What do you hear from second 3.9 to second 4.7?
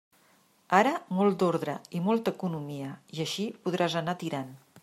anar tirant.